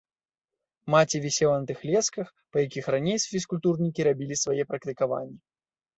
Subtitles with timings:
[0.93, 5.37] Маці вісела на тых лесках, па якіх раней фізкультурнікі рабілі свае практыкаванні.